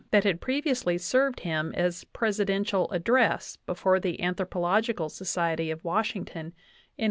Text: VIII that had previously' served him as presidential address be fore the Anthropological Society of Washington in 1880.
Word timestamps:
VIII 0.01 0.07
that 0.09 0.23
had 0.23 0.41
previously' 0.41 0.97
served 1.11 1.41
him 1.41 1.71
as 1.77 2.05
presidential 2.05 2.89
address 2.89 3.57
be 3.57 3.75
fore 3.75 3.99
the 3.99 4.19
Anthropological 4.19 5.09
Society 5.09 5.69
of 5.69 5.83
Washington 5.83 6.37
in 6.37 6.43
1880. 6.45 6.55